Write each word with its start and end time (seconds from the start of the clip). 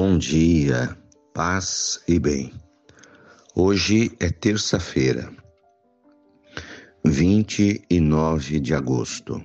Bom 0.00 0.16
dia, 0.16 0.96
paz 1.34 2.00
e 2.06 2.20
bem. 2.20 2.52
Hoje 3.52 4.16
é 4.20 4.30
terça-feira, 4.30 5.28
29 7.04 8.60
de 8.60 8.74
agosto. 8.74 9.44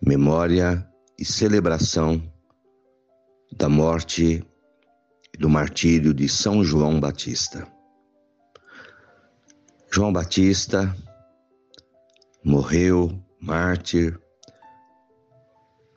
Memória 0.00 0.82
e 1.18 1.26
celebração 1.26 2.22
da 3.52 3.68
morte 3.68 4.42
e 5.34 5.38
do 5.38 5.50
martírio 5.50 6.14
de 6.14 6.26
São 6.26 6.64
João 6.64 6.98
Batista. 6.98 7.70
João 9.92 10.10
Batista 10.10 10.96
morreu 12.42 13.22
mártir 13.38 14.18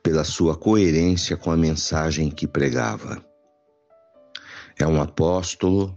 pela 0.02 0.24
sua 0.24 0.56
coerência 0.56 1.36
com 1.36 1.50
a 1.50 1.56
mensagem 1.56 2.30
que 2.30 2.46
pregava. 2.46 3.24
É 4.78 4.86
um 4.86 5.00
apóstolo, 5.00 5.94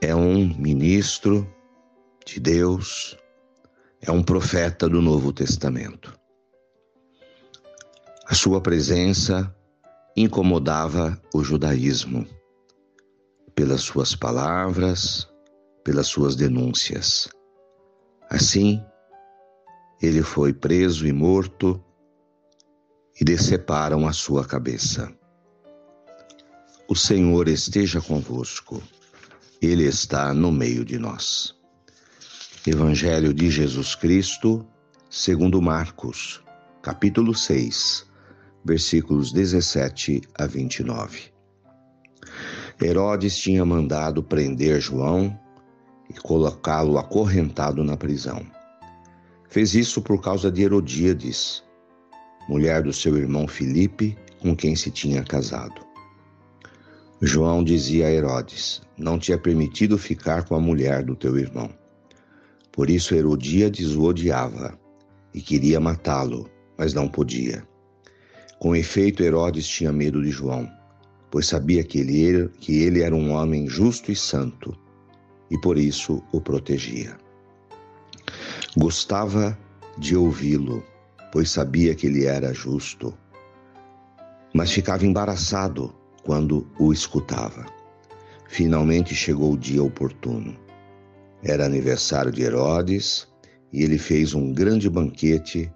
é 0.00 0.14
um 0.14 0.54
ministro 0.56 1.50
de 2.24 2.38
Deus, 2.38 3.16
é 4.00 4.10
um 4.10 4.22
profeta 4.22 4.88
do 4.88 5.02
Novo 5.02 5.32
Testamento. 5.32 6.18
A 8.26 8.34
sua 8.34 8.60
presença 8.60 9.54
incomodava 10.16 11.20
o 11.34 11.42
judaísmo 11.42 12.26
pelas 13.54 13.82
suas 13.82 14.14
palavras, 14.14 15.28
pelas 15.82 16.06
suas 16.06 16.34
denúncias. 16.36 17.28
Assim, 18.30 18.82
ele 20.04 20.22
foi 20.22 20.52
preso 20.52 21.06
e 21.06 21.12
morto 21.12 21.82
e 23.18 23.24
deceparam 23.24 24.06
a 24.06 24.12
sua 24.12 24.44
cabeça. 24.44 25.10
O 26.86 26.94
Senhor 26.94 27.48
esteja 27.48 28.02
convosco, 28.02 28.82
Ele 29.62 29.84
está 29.84 30.34
no 30.34 30.52
meio 30.52 30.84
de 30.84 30.98
nós. 30.98 31.54
Evangelho 32.66 33.32
de 33.32 33.50
Jesus 33.50 33.94
Cristo, 33.94 34.66
segundo 35.08 35.62
Marcos, 35.62 36.42
capítulo 36.82 37.34
6, 37.34 38.06
versículos 38.62 39.32
17 39.32 40.20
a 40.34 40.46
29. 40.46 41.32
Herodes 42.82 43.38
tinha 43.38 43.64
mandado 43.64 44.22
prender 44.22 44.82
João 44.82 45.38
e 46.10 46.14
colocá-lo 46.20 46.98
acorrentado 46.98 47.82
na 47.82 47.96
prisão. 47.96 48.53
Fez 49.54 49.72
isso 49.76 50.02
por 50.02 50.20
causa 50.20 50.50
de 50.50 50.62
Herodíades, 50.62 51.62
mulher 52.48 52.82
do 52.82 52.92
seu 52.92 53.16
irmão 53.16 53.46
Filipe, 53.46 54.18
com 54.40 54.56
quem 54.56 54.74
se 54.74 54.90
tinha 54.90 55.22
casado. 55.22 55.80
João 57.22 57.62
dizia 57.62 58.08
a 58.08 58.10
Herodes: 58.10 58.82
Não 58.98 59.16
te 59.16 59.32
é 59.32 59.36
permitido 59.36 59.96
ficar 59.96 60.42
com 60.42 60.56
a 60.56 60.60
mulher 60.60 61.04
do 61.04 61.14
teu 61.14 61.38
irmão. 61.38 61.70
Por 62.72 62.90
isso 62.90 63.14
Herodíades 63.14 63.94
o 63.94 64.02
odiava 64.02 64.76
e 65.32 65.40
queria 65.40 65.78
matá-lo, 65.78 66.50
mas 66.76 66.92
não 66.92 67.06
podia. 67.06 67.64
Com 68.58 68.74
efeito, 68.74 69.22
Herodes 69.22 69.68
tinha 69.68 69.92
medo 69.92 70.20
de 70.20 70.30
João, 70.30 70.68
pois 71.30 71.46
sabia 71.46 71.84
que 71.84 72.00
ele, 72.00 72.48
que 72.58 72.82
ele 72.82 73.02
era 73.02 73.14
um 73.14 73.30
homem 73.30 73.68
justo 73.68 74.10
e 74.10 74.16
santo, 74.16 74.76
e 75.48 75.56
por 75.60 75.78
isso 75.78 76.20
o 76.32 76.40
protegia. 76.40 77.22
Gostava 78.76 79.56
de 79.96 80.16
ouvi-lo, 80.16 80.84
pois 81.30 81.48
sabia 81.48 81.94
que 81.94 82.08
ele 82.08 82.24
era 82.24 82.52
justo, 82.52 83.16
mas 84.52 84.72
ficava 84.72 85.06
embaraçado 85.06 85.94
quando 86.24 86.66
o 86.76 86.92
escutava. 86.92 87.64
Finalmente 88.48 89.14
chegou 89.14 89.52
o 89.52 89.56
dia 89.58 89.80
oportuno. 89.80 90.56
Era 91.40 91.64
aniversário 91.64 92.32
de 92.32 92.42
Herodes 92.42 93.28
e 93.72 93.84
ele 93.84 93.96
fez 93.96 94.34
um 94.34 94.52
grande 94.52 94.90
banquete 94.90 95.72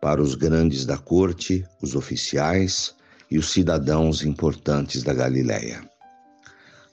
para 0.00 0.22
os 0.22 0.36
grandes 0.36 0.86
da 0.86 0.96
corte, 0.96 1.66
os 1.82 1.96
oficiais 1.96 2.94
e 3.28 3.38
os 3.38 3.50
cidadãos 3.50 4.22
importantes 4.22 5.02
da 5.02 5.12
Galiléia. 5.12 5.82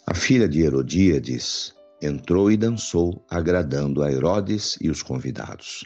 A 0.08 0.16
filha 0.16 0.50
de 0.50 0.62
Herodíades 0.62 1.76
entrou 2.02 2.52
e 2.52 2.58
dançou, 2.58 3.24
agradando 3.30 4.04
a 4.04 4.12
Herodes 4.12 4.78
e 4.82 4.90
os 4.90 5.02
convidados. 5.02 5.86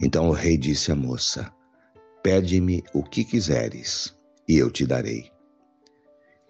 Então 0.00 0.28
o 0.28 0.32
rei 0.32 0.56
disse 0.56 0.90
à 0.90 0.96
moça: 0.96 1.52
Pede-me 2.22 2.82
o 2.92 3.02
que 3.02 3.24
quiseres, 3.24 4.16
e 4.48 4.56
eu 4.56 4.70
te 4.70 4.86
darei. 4.86 5.30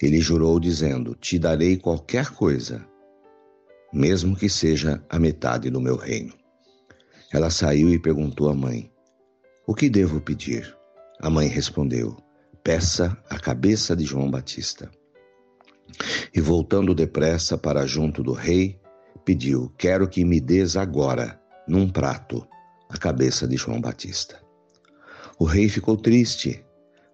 Ele 0.01 0.21
jurou, 0.21 0.59
dizendo: 0.59 1.15
Te 1.15 1.39
darei 1.39 1.77
qualquer 1.77 2.31
coisa, 2.31 2.87
mesmo 3.93 4.37
que 4.37 4.49
seja 4.49 5.05
a 5.09 5.19
metade 5.19 5.69
do 5.69 5.81
meu 5.81 5.97
reino. 5.97 6.33
Ela 7.33 7.51
saiu 7.51 7.91
e 7.91 7.99
perguntou 7.99 8.49
à 8.49 8.55
mãe: 8.55 8.91
O 9.67 9.75
que 9.75 9.91
devo 9.91 10.21
pedir? 10.21 10.77
A 11.21 11.29
mãe 11.29 11.49
respondeu: 11.49 12.17
Peça 12.65 13.17
a 13.29 13.39
cabeça 13.39 13.95
de 13.95 14.05
João 14.05 14.31
Batista. 14.31 14.91
E 16.35 16.41
voltando 16.41 16.95
depressa 16.95 17.59
para 17.59 17.87
junto 17.87 18.23
do 18.23 18.33
rei, 18.33 18.79
pediu: 19.25 19.73
Quero 19.77 20.09
que 20.09 20.25
me 20.25 20.41
des 20.41 20.77
agora, 20.77 21.41
num 21.67 21.89
prato, 21.89 22.47
a 22.89 22.97
cabeça 22.97 23.47
de 23.47 23.57
João 23.57 23.81
Batista. 23.81 24.41
O 25.39 25.45
rei 25.45 25.69
ficou 25.69 25.97
triste, 25.97 26.65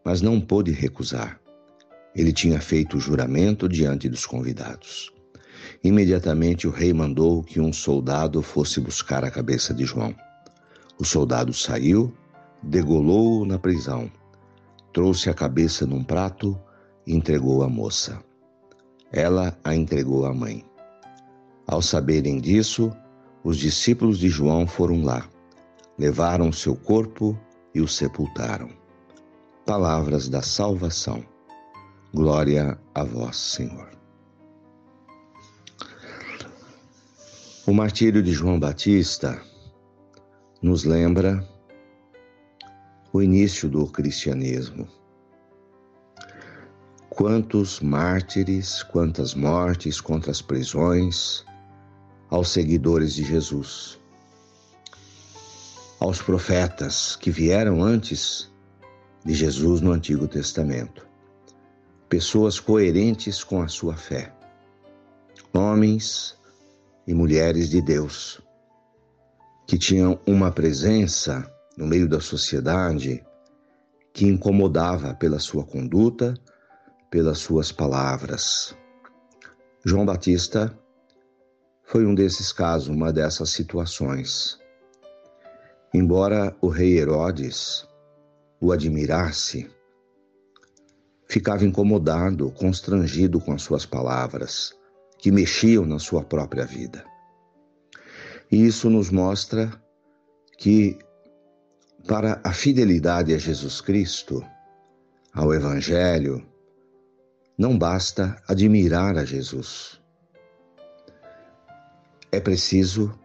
mas 0.05 0.21
não 0.21 0.41
pôde 0.41 0.73
recusar. 0.73 1.41
Ele 2.15 2.33
tinha 2.33 2.61
feito 2.61 2.97
o 2.97 3.01
juramento 3.01 3.69
diante 3.69 4.09
dos 4.09 4.25
convidados. 4.25 5.13
Imediatamente 5.85 6.67
o 6.67 6.71
rei 6.71 6.93
mandou 6.93 7.43
que 7.43 7.61
um 7.61 7.73
soldado 7.73 8.43
fosse 8.43 8.81
buscar 8.81 9.25
a 9.25 9.31
cabeça 9.31 9.75
de 9.75 9.85
João. 9.85 10.15
O 10.99 11.05
soldado 11.05 11.53
saiu, 11.53 12.13
degolou-o 12.63 13.45
na 13.45 13.59
prisão, 13.59 14.11
trouxe 14.93 15.29
a 15.29 15.35
cabeça 15.35 15.87
num 15.87 16.03
prato 16.03 16.59
e 17.07 17.15
entregou 17.15 17.63
à 17.63 17.69
moça. 17.69 18.19
Ela 19.17 19.59
a 19.65 19.75
entregou 19.75 20.27
à 20.27 20.35
mãe. 20.35 20.63
Ao 21.67 21.81
saberem 21.81 22.39
disso, 22.39 22.95
os 23.43 23.57
discípulos 23.57 24.19
de 24.19 24.29
João 24.29 24.67
foram 24.67 25.03
lá, 25.03 25.27
levaram 25.99 26.53
seu 26.53 26.77
corpo 26.77 27.35
e 27.75 27.81
o 27.81 27.89
sepultaram. 27.89 28.69
Palavras 29.65 30.29
da 30.29 30.43
salvação. 30.43 31.25
Glória 32.13 32.79
a 32.95 33.05
vós, 33.05 33.39
Senhor. 33.39 33.89
O 37.67 37.73
martírio 37.73 38.23
de 38.23 38.33
João 38.33 38.61
Batista 38.61 39.41
nos 40.61 40.85
lembra 40.85 41.43
o 43.15 43.23
início 43.23 43.67
do 43.67 43.87
cristianismo. 43.87 44.87
Quantos 47.17 47.81
mártires, 47.81 48.83
quantas 48.83 49.35
mortes 49.35 50.03
contra 50.03 50.31
as 50.31 50.43
prisões 50.43 51.43
aos 52.29 52.51
seguidores 52.51 53.15
de 53.15 53.25
Jesus, 53.25 53.99
aos 55.99 56.21
profetas 56.21 57.17
que 57.17 57.31
vieram 57.31 57.83
antes 57.83 58.53
de 59.25 59.33
Jesus 59.33 59.81
no 59.81 59.93
Antigo 59.93 60.29
Testamento, 60.29 61.09
pessoas 62.07 62.61
coerentes 62.61 63.43
com 63.43 63.63
a 63.63 63.69
sua 63.69 63.97
fé, 63.97 64.31
homens 65.55 66.39
e 67.07 67.15
mulheres 67.15 67.71
de 67.71 67.81
Deus, 67.81 68.43
que 69.67 69.79
tinham 69.79 70.21
uma 70.27 70.53
presença 70.53 71.51
no 71.79 71.87
meio 71.87 72.07
da 72.07 72.21
sociedade 72.21 73.25
que 74.13 74.27
incomodava 74.27 75.15
pela 75.15 75.39
sua 75.39 75.65
conduta 75.65 76.35
pelas 77.11 77.39
suas 77.39 77.71
palavras. 77.73 78.77
João 79.85 80.05
Batista 80.05 80.77
foi 81.85 82.05
um 82.05 82.15
desses 82.15 82.53
casos, 82.53 82.89
uma 82.89 83.13
dessas 83.13 83.51
situações. 83.51 84.59
Embora 85.95 86.55
o 86.61 86.69
rei 86.69 86.99
Herodes 86.99 87.87
o 88.61 88.73
admirasse, 88.73 89.71
ficava 91.29 91.65
incomodado, 91.65 92.51
constrangido 92.53 93.41
com 93.41 93.53
as 93.53 93.63
suas 93.63 93.85
palavras, 93.85 94.75
que 95.19 95.31
mexiam 95.31 95.85
na 95.85 95.99
sua 95.99 96.23
própria 96.23 96.65
vida. 96.65 97.05
E 98.51 98.65
isso 98.65 98.89
nos 98.89 99.11
mostra 99.11 99.71
que, 100.59 100.99
para 102.07 102.41
a 102.45 102.53
fidelidade 102.53 103.35
a 103.35 103.39
Jesus 103.39 103.81
Cristo, 103.81 104.45
ao 105.33 105.53
Evangelho, 105.53 106.47
não 107.59 107.79
basta 107.79 108.37
admirar 108.47 109.17
a 109.17 109.25
Jesus. 109.25 110.01
É 112.31 112.39
preciso 112.39 113.19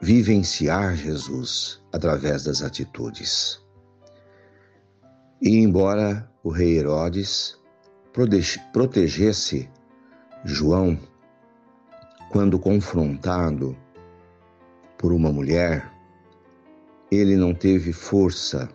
vivenciar 0.00 0.94
Jesus 0.94 1.82
através 1.92 2.44
das 2.44 2.62
atitudes. 2.62 3.60
E 5.40 5.56
embora 5.56 6.30
o 6.42 6.50
rei 6.50 6.78
Herodes 6.78 7.58
protegesse 8.72 9.70
João 10.44 10.98
quando 12.30 12.58
confrontado 12.58 13.76
por 14.98 15.12
uma 15.12 15.32
mulher, 15.32 15.92
ele 17.10 17.36
não 17.36 17.54
teve 17.54 17.92
força 17.92 18.68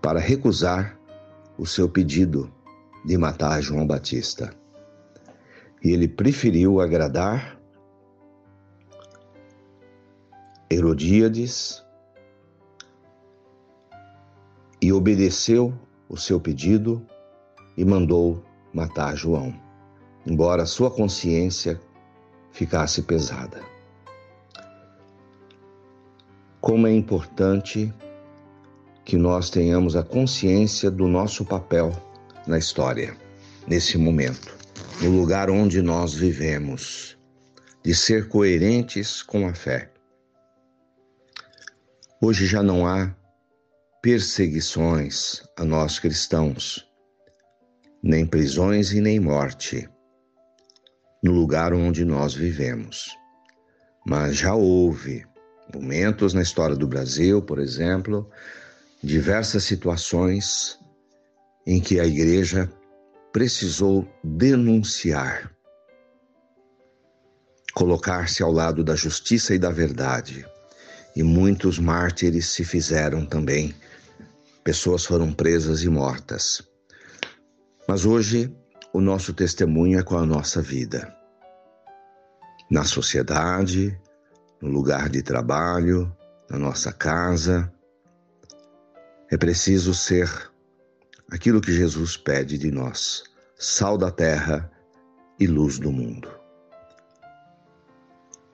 para 0.00 0.20
recusar 0.20 0.98
o 1.56 1.66
seu 1.66 1.88
pedido 1.88 2.53
de 3.04 3.18
matar 3.18 3.60
João 3.60 3.86
Batista. 3.86 4.54
E 5.82 5.92
ele 5.92 6.08
preferiu 6.08 6.80
agradar 6.80 7.60
Herodíades 10.70 11.84
e 14.80 14.92
obedeceu 14.92 15.72
o 16.08 16.16
seu 16.16 16.40
pedido 16.40 17.06
e 17.76 17.84
mandou 17.84 18.42
matar 18.72 19.14
João, 19.14 19.54
embora 20.26 20.66
sua 20.66 20.90
consciência 20.90 21.80
ficasse 22.50 23.02
pesada. 23.02 23.60
Como 26.60 26.86
é 26.86 26.92
importante 26.92 27.92
que 29.04 29.16
nós 29.16 29.50
tenhamos 29.50 29.96
a 29.96 30.02
consciência 30.02 30.90
do 30.90 31.06
nosso 31.06 31.44
papel 31.44 31.92
na 32.46 32.58
história, 32.58 33.16
nesse 33.66 33.96
momento, 33.96 34.54
no 35.00 35.10
lugar 35.10 35.50
onde 35.50 35.80
nós 35.80 36.14
vivemos, 36.14 37.16
de 37.82 37.94
ser 37.94 38.28
coerentes 38.28 39.22
com 39.22 39.46
a 39.46 39.54
fé. 39.54 39.90
Hoje 42.20 42.46
já 42.46 42.62
não 42.62 42.86
há 42.86 43.14
perseguições 44.02 45.42
a 45.56 45.64
nós 45.64 45.98
cristãos, 45.98 46.86
nem 48.02 48.26
prisões 48.26 48.92
e 48.92 49.00
nem 49.00 49.18
morte 49.18 49.88
no 51.22 51.32
lugar 51.32 51.72
onde 51.72 52.04
nós 52.04 52.34
vivemos. 52.34 53.16
Mas 54.06 54.36
já 54.36 54.54
houve 54.54 55.26
momentos 55.72 56.34
na 56.34 56.42
história 56.42 56.76
do 56.76 56.86
Brasil, 56.86 57.40
por 57.40 57.58
exemplo, 57.58 58.28
diversas 59.02 59.64
situações 59.64 60.78
em 61.66 61.80
que 61.80 61.98
a 61.98 62.06
igreja 62.06 62.70
precisou 63.32 64.06
denunciar, 64.22 65.50
colocar-se 67.74 68.42
ao 68.42 68.52
lado 68.52 68.84
da 68.84 68.94
justiça 68.94 69.54
e 69.54 69.58
da 69.58 69.70
verdade. 69.70 70.46
E 71.16 71.22
muitos 71.22 71.78
mártires 71.78 72.46
se 72.46 72.64
fizeram 72.64 73.24
também. 73.24 73.74
Pessoas 74.62 75.04
foram 75.04 75.32
presas 75.32 75.82
e 75.82 75.88
mortas. 75.88 76.62
Mas 77.86 78.04
hoje 78.04 78.54
o 78.92 79.00
nosso 79.00 79.32
testemunho 79.32 79.98
é 79.98 80.02
com 80.02 80.16
a 80.16 80.26
nossa 80.26 80.62
vida. 80.62 81.14
Na 82.70 82.84
sociedade, 82.84 84.00
no 84.60 84.68
lugar 84.70 85.08
de 85.08 85.22
trabalho, 85.22 86.10
na 86.48 86.58
nossa 86.58 86.92
casa. 86.92 87.70
É 89.30 89.36
preciso 89.36 89.92
ser 89.92 90.53
aquilo 91.34 91.60
que 91.60 91.72
Jesus 91.72 92.16
pede 92.16 92.56
de 92.56 92.70
nós: 92.70 93.24
sal 93.58 93.98
da 93.98 94.10
terra 94.10 94.70
e 95.38 95.48
luz 95.48 95.80
do 95.80 95.90
mundo. 95.90 96.28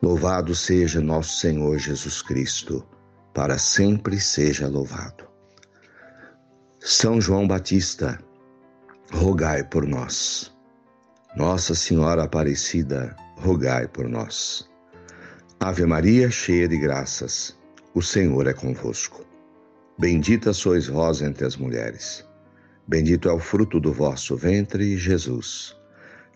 Louvado 0.02 0.54
seja 0.54 0.98
nosso 0.98 1.38
Senhor 1.38 1.78
Jesus 1.78 2.22
Cristo, 2.22 2.82
para 3.34 3.58
sempre 3.58 4.18
seja 4.18 4.66
louvado. 4.66 5.28
São 6.80 7.20
João 7.20 7.46
Batista, 7.46 8.18
rogai 9.12 9.62
por 9.62 9.86
nós. 9.86 10.50
Nossa 11.36 11.74
Senhora 11.74 12.24
Aparecida, 12.24 13.14
rogai 13.36 13.86
por 13.86 14.08
nós. 14.08 14.66
Ave 15.60 15.84
Maria, 15.84 16.30
cheia 16.30 16.66
de 16.66 16.78
graças, 16.78 17.54
o 17.94 18.00
Senhor 18.00 18.46
é 18.46 18.54
convosco. 18.54 19.22
Bendita 19.98 20.54
sois 20.54 20.86
vós 20.86 21.20
entre 21.20 21.44
as 21.44 21.56
mulheres. 21.58 22.29
Bendito 22.90 23.28
é 23.28 23.32
o 23.32 23.38
fruto 23.38 23.78
do 23.78 23.92
vosso 23.92 24.37
ventre, 24.37 24.96
Jesus. 24.96 25.76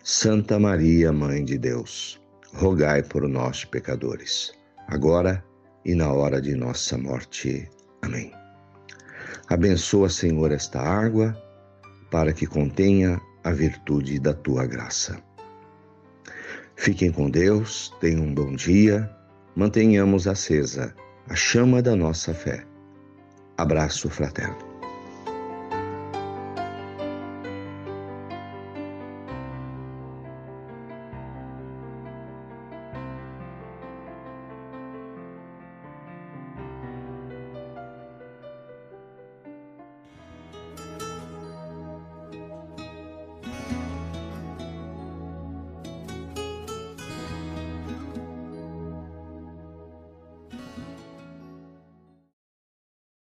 Santa 0.01 0.57
Maria, 0.57 1.11
Mãe 1.11 1.43
de 1.43 1.57
Deus, 1.57 2.17
rogai 2.53 3.03
por 3.03 3.27
nós, 3.27 3.65
pecadores, 3.65 4.53
agora 4.87 5.43
e 5.83 5.93
na 5.93 6.13
hora 6.13 6.41
de 6.41 6.55
nossa 6.55 6.97
morte. 6.97 7.69
Amém. 8.01 8.31
Abençoa, 9.49 10.07
Senhor, 10.07 10.49
esta 10.53 10.79
água 10.79 11.35
para 12.09 12.31
que 12.31 12.47
contenha 12.47 13.19
a 13.43 13.51
virtude 13.51 14.17
da 14.17 14.33
tua 14.33 14.65
graça. 14.65 15.21
Fiquem 16.77 17.11
com 17.11 17.29
Deus, 17.29 17.93
tenham 17.99 18.23
um 18.23 18.33
bom 18.33 18.55
dia, 18.55 19.13
mantenhamos 19.57 20.25
acesa 20.25 20.95
a 21.27 21.35
chama 21.35 21.81
da 21.81 21.97
nossa 21.97 22.33
fé. 22.33 22.65
Abraço 23.57 24.09
fraterno. 24.09 24.74